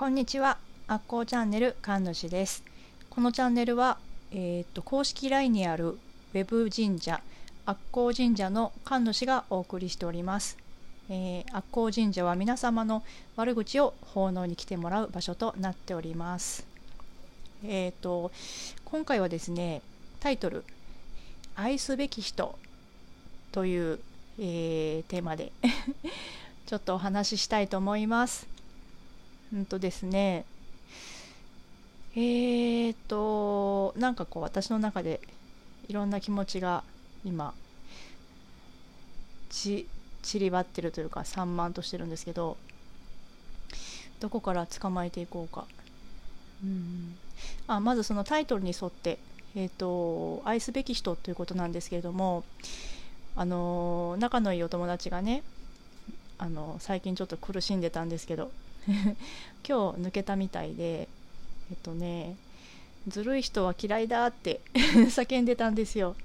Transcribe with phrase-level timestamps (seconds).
[0.00, 0.56] こんにちは、
[0.88, 2.64] アッコーチャンネル神主です。
[3.10, 3.98] このチャンネルは、
[4.32, 7.20] えー、と公式 LINE にあるウェブ神社、
[7.66, 10.56] アッコー神社の神主がお送りしております。
[11.10, 13.02] えー、アッコー神社は皆様の
[13.36, 16.66] 悪口を奉納に来てもらう場所となっております。
[17.62, 18.32] えー、と
[18.86, 19.82] 今回はですね、
[20.18, 20.64] タイトル
[21.56, 22.58] 「愛すべき人」
[23.52, 24.00] という、
[24.38, 25.52] えーテーマで
[26.64, 28.59] ちょっとお話ししたいと思います。
[29.52, 30.44] うんとですね。
[32.14, 35.20] えーとなんかこう私の中で
[35.88, 36.82] いろんな気持ちが
[37.24, 37.54] 今
[39.48, 39.86] ち
[40.22, 42.56] 散りばってるというか散漫としてるんですけど
[44.20, 45.66] どこから捕まえていこうか、
[46.64, 47.14] うん、
[47.68, 49.18] あまずそのタイトルに沿って
[49.54, 52.44] 「えーと愛すべき人」ということなんですけれども
[53.36, 55.42] あの仲のいいお友達がね
[56.38, 58.50] あの最近ちょっと苦しんでたんですけど
[59.66, 61.08] 今日抜けたみたいで
[61.70, 62.36] えっとね
[63.08, 66.16] ずるい人は嫌いだって 叫んでたんですよ。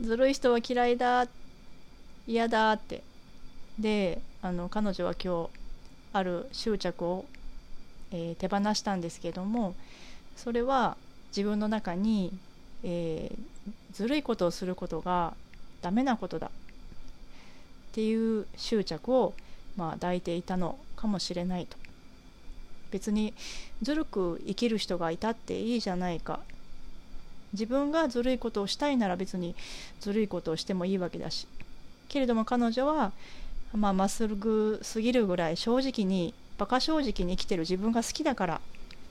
[0.00, 1.28] ずるい人は嫌いだ
[2.26, 3.02] 嫌だって。
[3.78, 5.50] であの彼女は今日
[6.12, 7.24] ある執着を、
[8.10, 9.74] えー手放したんですけども
[10.36, 10.96] それは
[11.28, 12.32] 自分の中に、
[12.82, 13.52] えー
[13.92, 15.34] ずるいことをすることが
[15.82, 16.50] ダメなことだっ
[17.92, 19.34] ていう執着を、
[19.76, 20.78] まあ、抱いていたの。
[21.02, 21.76] かもしれないと。
[22.92, 23.34] 別に
[23.82, 26.40] ずるく生きる人がいたっていいじゃないか。
[27.52, 29.54] 自分がずるいことをしたいなら別に
[30.00, 31.46] ずるいことをしてもいいわけだし。
[32.08, 33.12] けれども彼女は
[33.74, 37.62] まあまっすぐすぎるぐらい正直に馬鹿正直に生きてる。
[37.62, 38.60] 自分が好きだから。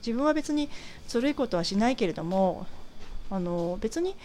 [0.04, 0.68] 自分は別に
[1.06, 2.66] ずるいことはしないけれども
[3.30, 4.16] あの別に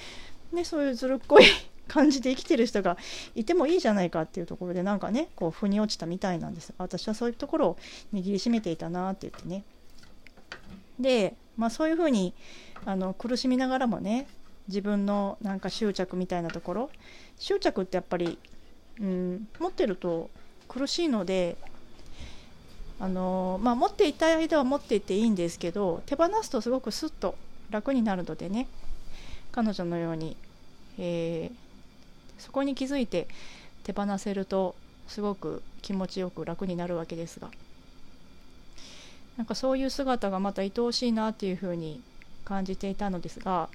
[0.52, 1.44] ねそういうずるっこい
[1.88, 2.98] 感じで生きてる人が
[3.36, 6.74] いてもいいじゃないかっていうところでなんかねこう腑に落ちたみたいなんです。
[6.78, 7.78] 私はそういうところを
[8.14, 9.64] 握りしめていたなって言ってね。
[11.00, 12.34] で、まあ、そういうふうに
[12.86, 14.28] あの苦しみながらもね
[14.68, 16.90] 自分のなんか執着みたいなところ。
[17.40, 18.38] 執着ってやっぱり、
[19.00, 20.30] うん、持ってると
[20.68, 21.56] 苦しいので
[23.00, 27.36] あのまあ、持っていたい間は持っていていいんですけど手放すとすごくスッと
[27.70, 28.68] 楽になるのでね。
[29.52, 30.38] 彼女のように、
[31.00, 31.67] えー
[32.40, 33.28] そこに気づいて
[33.84, 34.76] 手放せると
[35.08, 37.50] すごく気持ちよく楽になるわけですが
[39.38, 42.02] なんかそういう姿がまた愛おしいなっていうふうに
[42.44, 43.70] 感じていたのですが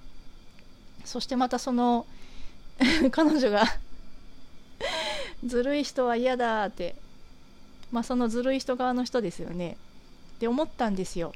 [1.04, 2.06] そしてまたその
[3.10, 3.64] 彼女が
[5.44, 6.94] ずるい人は嫌だって
[7.90, 9.76] まあそのずるい人側の人ですよね。
[10.36, 11.32] って思ったんですよ。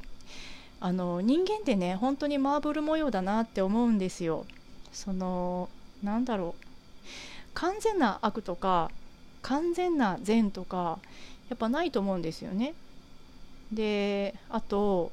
[0.81, 4.47] あの人間ってね本当にマーブル模様だなって思うんですよ。
[4.93, 5.69] その
[6.03, 6.66] なんだろう。
[7.55, 8.91] 完全な悪とか
[9.43, 10.99] 完全な善とか
[11.49, 12.75] やっぱないと思うんですよね。
[13.73, 15.13] であと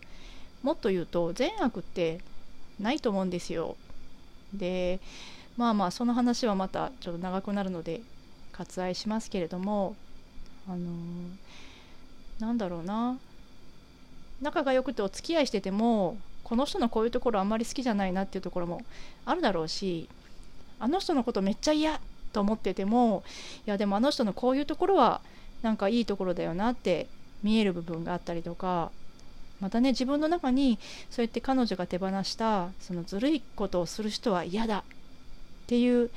[0.62, 2.22] もっと言うと善悪って
[2.80, 3.76] ないと思うんですよ。
[4.54, 5.00] で
[5.58, 8.02] まあまあその話はまたちょっと長くなるので
[8.52, 9.96] 割愛しますけれども
[10.68, 10.90] あの
[12.40, 13.18] なんだろうな
[14.42, 18.82] 仲が良くてお付き合いしててもこの人のこういうところあんまり好きじゃないなっていうところも
[19.26, 20.10] あるだろうし
[20.80, 22.00] あの人のことめっちゃ嫌
[22.32, 23.24] と思ってても
[23.66, 25.22] いやでもあの人のこういうところは
[25.62, 27.08] なんかいいところだよなって
[27.44, 28.92] 見える部分があったりとか
[29.62, 30.78] またね自分の中に
[31.10, 34.84] そうやって彼女が手放したそのずるいことをする人は嫌だっ
[35.68, 36.10] ていう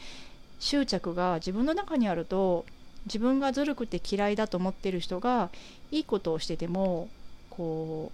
[0.59, 2.65] 執着が自分の中にあると
[3.05, 5.51] 自分がずるくて嫌いだと思ってる人が
[5.93, 7.09] いいことをしてても
[7.51, 8.11] こ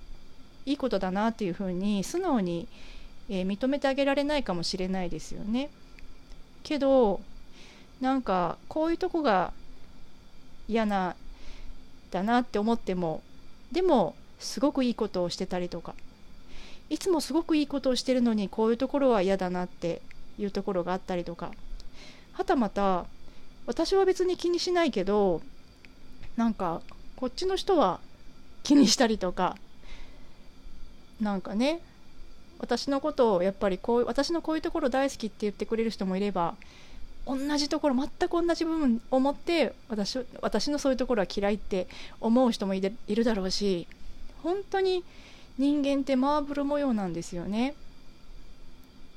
[0.67, 2.69] ういいことだなっていうふうに素直に、
[3.29, 5.71] えー認めてあげられないかもしれないですよね。
[6.63, 7.21] けど
[8.01, 9.53] なんかこういうとこが
[10.69, 11.17] 嫌な
[12.11, 13.23] だなって思っても
[13.73, 15.95] でもすごくいいことをしてたりとか。
[16.91, 20.03] いつもすごくいいことをしてるのにこういうところは嫌だなって
[20.39, 21.51] いうところがあったりとか。
[22.33, 23.07] はたまた
[23.67, 25.41] 私は別に気にしないけど
[26.37, 26.83] なんか
[27.17, 28.01] こっちの人は
[28.63, 29.57] 気にしたりとか。
[31.19, 31.81] なんかね
[32.63, 36.55] 私のことをやっぱりこう私のこういうところ大好きって言ってくれる人もいれば
[37.27, 41.89] 同じところ全く同じ部分を持って私私のそういうところは嫌いって
[42.21, 43.89] 思う人もいるだろうし
[44.45, 45.05] 本当に
[45.59, 47.75] 人間ってマーブル模様なんですよね。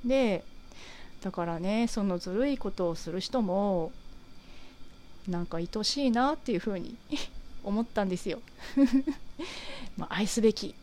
[0.04, 0.44] で
[1.22, 3.92] だからねそのずるいことをする人も
[5.28, 6.96] なんか愛しいなっていうふうに
[7.64, 8.42] 思ったんですよ。
[9.98, 10.74] まあ愛すべき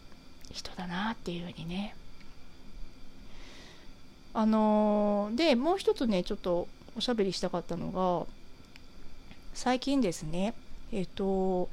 [0.52, 1.96] 人だなっていうふうにね。
[4.34, 8.26] あのーでもう一つねちょっとおしゃべりしたかったのが
[9.54, 10.54] 最近ですね
[10.92, 11.68] えっ、と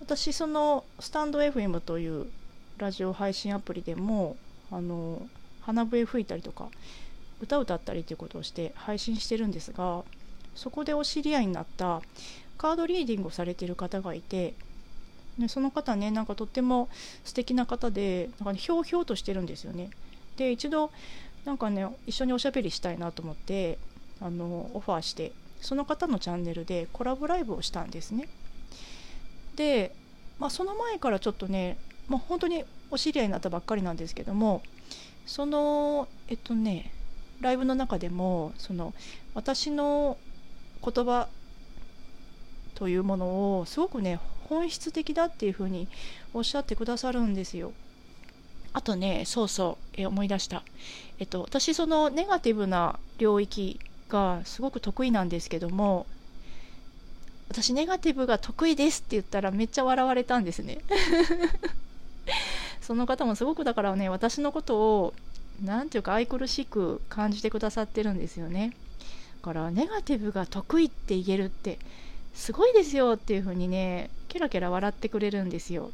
[0.00, 2.26] 私そのスタンド FM という
[2.78, 4.36] ラジオ配信アプリでも
[4.70, 5.22] あの
[5.62, 6.68] 鼻笛吹いたりとか
[7.40, 10.02] 歌歌ったりということをして配信してるんですが
[10.54, 12.02] そこでお知り合いになった
[12.58, 14.54] カードリーディングをされている方がいて
[15.38, 16.88] でその方ねなんかとっても
[17.24, 19.90] 素敵な方でなんか、ね、ひょうひょうとしてるんですよね。
[20.36, 20.90] で一度
[21.44, 23.78] なんかね一緒におしゃべりしたいなと思って
[24.20, 28.28] あのオファーしてその方のチャンネルでコラボライブをしたんですね。
[29.56, 29.94] で、
[30.38, 34.62] まあ、その前からちょっとね、まあ、本当にお知り合いになったばっかりなんですけども
[35.26, 36.92] そのえっとね
[37.40, 38.92] ライブの中でもその
[39.34, 40.16] 私の
[40.82, 41.28] 言葉
[42.74, 45.88] というものをすごくね本質的だっていうふうに
[46.32, 47.72] おっしゃってくださるんですよ。
[48.74, 50.62] あとねそうそうえ思い出した、
[51.18, 56.06] えっと、私そのネガティブな領域がすごく得意なんですけども
[57.48, 60.78] 私ネガティブが得意ですって言ったらめっちゃ笑われたんですね。
[62.82, 65.14] その方もすごくだからね私のことを
[65.62, 68.74] 何ていうか愛くるしく感じてくださってるんですよね。
[69.40, 71.78] だからネガティブが得意って言えるって
[72.34, 75.92] すごいですよっていう風にねケラケラ笑ってくれるんですよ。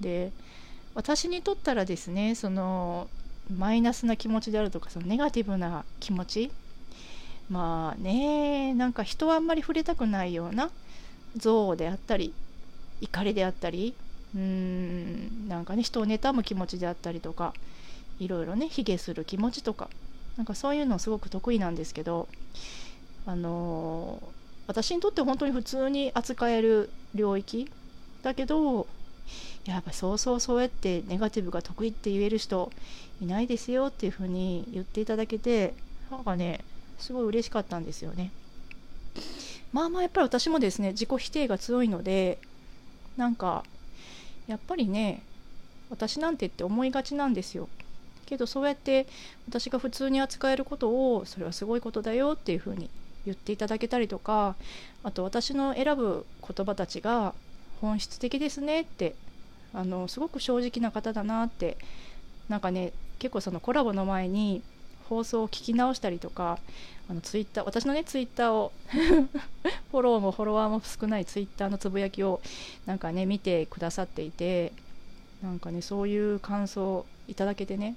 [0.00, 0.30] で
[0.94, 3.08] 私にとったらですねその
[3.54, 6.50] マイナスな気持ちであるとかそのネガティブな気持ち。
[7.50, 10.70] まあねなんか人はあんまり触れたくないような
[11.34, 12.32] 憎悪であったり
[13.00, 13.94] 怒りであったり
[14.34, 17.52] うーんなんかね人を妬む気持ちであったりとか
[18.20, 19.90] いろいろね卑下する気持ちとか
[20.36, 22.28] なんかそういうのすごく得意なんですけど
[23.26, 24.26] あのー、
[24.68, 27.70] 私にとって本当に普通に扱える領域
[28.22, 28.86] だけど
[29.64, 32.72] やっぱそうそうそうやってネガティブが得意って言える人
[33.20, 35.74] いないですよっていうふうに言っていただけて
[36.10, 36.60] なんかね
[36.98, 38.32] すごい嬉しかったんですよね。
[39.72, 42.38] まあまあやっぱり私もですね自己否定が強いので
[43.16, 43.64] なんか
[44.46, 45.22] やっぱりね
[45.90, 47.68] 私なんてって思いがちなんですよ。
[48.26, 49.06] けどそうやって
[49.48, 52.88] 私が普通に扱えることをそれはすごいことだよっていうふうに
[53.26, 54.56] 言っていただけたりとか
[55.02, 57.34] あと私の選ぶ言葉たちが
[57.80, 59.14] 本質的ですねって
[59.74, 61.76] あのすごく正直な方だなって
[62.48, 64.62] なんかね結構そのコラボの前に
[65.08, 66.58] 放送を聞き直したりとか
[67.08, 68.72] あのツイッター私のねツイッターを
[69.90, 72.40] フォローもフォロワーも少ないツイッターのつぶやきを
[72.86, 74.72] なんかね見てくださっていて
[75.42, 77.94] なんかねそういう感想をいただけてね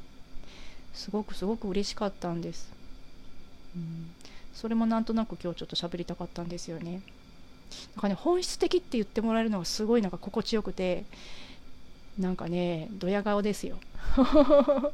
[0.93, 2.69] すごくすごく嬉しかったんです、
[3.75, 4.11] うん、
[4.53, 7.01] それもなんとなく今日ちょっと喋りたかったんですよね。
[7.95, 11.03] なんかね本質的って言ってもらえるのがすごいなんか心地よくて
[12.19, 13.77] なんかねドヤ顔ですよ。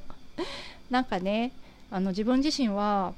[0.89, 1.51] なんかね
[1.89, 3.13] あの自分自身は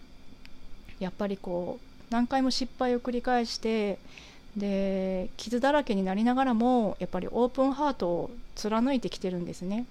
[1.00, 3.98] やっぱりこう何回も失敗を繰り返して
[4.56, 9.86] で傷だらけになりながらもやっぱりオープンハートを貫いてきてるんですね。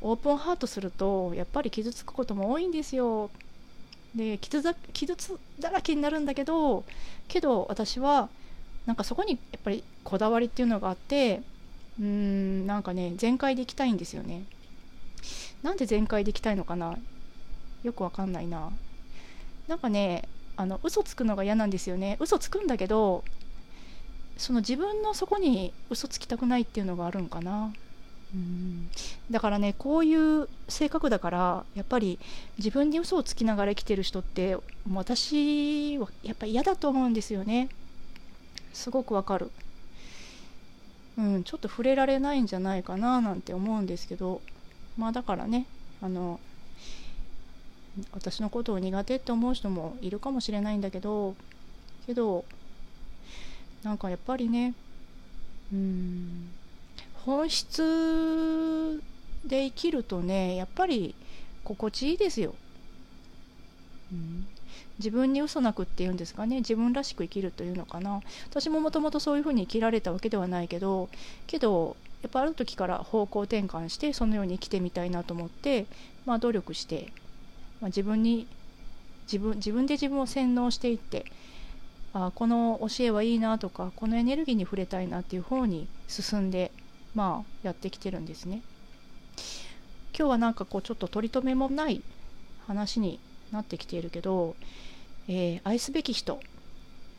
[0.00, 3.30] オープンハートするとやっぱり傷つくことも多いんですよ。
[4.14, 5.16] で傷だ傷
[5.58, 6.84] だらけになるんだけど
[7.26, 8.28] けど私は
[8.86, 11.42] なんかそこにやっぱりこだわりっていうのがあって
[12.00, 14.44] うんなんかね全開でいきたいんですよね。
[15.62, 16.96] なんで全開でいきたいのかな？
[17.82, 18.70] よくわかんないな。
[19.68, 22.16] なんかねあの嘘つくのが嫌なんですよね。
[22.20, 23.24] 嘘つくんだけど
[24.36, 27.72] その自分のそこに嘘つきたくないっていうのがあるんかな。
[28.34, 28.90] うん。
[29.30, 32.18] だからねこういう性格だからやっぱり
[32.58, 34.56] 自分に嘘をつきながら生きてる人って
[34.92, 37.68] 私はやっぱ嫌だと思うんですよね。
[38.72, 39.50] すごくわかる。
[41.18, 44.40] うんちょっと触れられないんじゃないかななんて思うんですけど。
[44.96, 45.66] まあだからね
[46.00, 46.38] あの
[48.12, 51.34] 私のことを苦手って思う人もいるかもしれないんだけど。
[52.06, 52.44] けど
[53.82, 54.74] なんかやっぱりね
[55.72, 56.50] うん
[57.24, 59.02] 本質
[59.44, 61.14] で生きるとねやっぱり
[61.64, 62.54] 心地いいですよ、
[64.98, 66.56] 自分に嘘なくっていうんですかね。
[66.56, 68.20] 自分らしく生きるというのかな。
[68.50, 71.08] 私ももともとそういうふうに生きられたわけではないけど
[71.46, 75.86] けどやっぱある時から方向転換してそのように生きてみたいなと思って
[76.24, 77.12] まあ努力して
[77.84, 78.46] まあ、自分に
[79.26, 81.26] 自分自分で自分を洗脳していって
[82.14, 86.70] あこの教えはいいなとかこのエネルギーに触れたいなっていう方に進んで
[87.14, 88.62] まあやってきてるんですね。
[90.16, 92.00] 今日はなんかこうちょっと取り留めもない
[92.66, 93.18] 話に
[93.54, 94.54] なってきているけど、
[95.28, 96.40] えー、愛すべき人、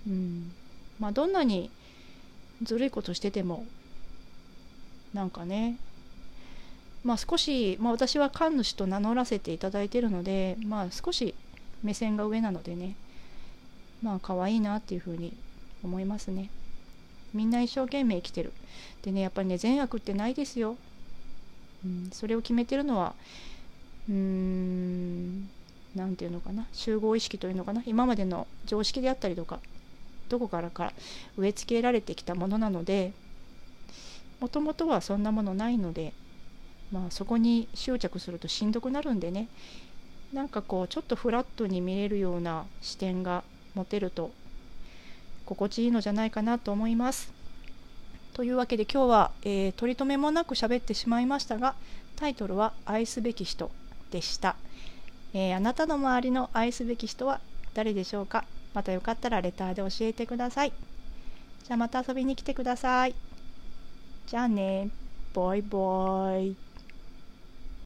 [0.07, 0.51] うん。
[0.99, 1.69] まあ、どんなに
[2.63, 3.65] ずるいことしてても
[5.13, 5.77] なんかね
[7.03, 11.35] まあ、少し、まあ、私は神主と名乗らせていただいているので、まあ、少し
[11.83, 12.95] 目線が上なのでね
[14.01, 15.33] まあ可愛いなっていうふうに
[15.83, 16.49] 思いますね。
[17.33, 18.51] みんな一生懸命生きてる。
[19.03, 20.77] でねやっぱりね善悪ってないですよ。
[21.85, 23.13] うん、それを決めてるのは
[24.09, 25.49] うーん
[25.95, 29.59] 何て言うのかな集合意識というのかな今までの常識であったりとか
[30.29, 30.93] どこからか
[31.37, 33.13] 植え付けられてきたものなので
[34.39, 36.13] もともとはそんなものないので、
[36.91, 39.47] まあ、そこに執着するとしんどくなるんでね
[40.33, 44.31] なんかこうちょっとフラットに見れるような視点が持てると
[45.45, 47.31] 心地いいのじゃないかなと思います。
[48.33, 51.75] というわけで今日は、えー、取り留めもなく喋ってしまいましたが
[52.17, 53.71] タイトルは「愛すべき人」
[54.11, 54.57] でした、
[55.37, 57.41] えー、あなたの周りの愛すべき人は
[57.73, 58.45] 誰でしょうか？
[58.73, 60.71] またよかったらレターで教えてください。
[60.71, 63.15] じゃあまた遊びに来てください。
[64.27, 64.87] じゃあね。
[65.33, 66.64] バイバイ。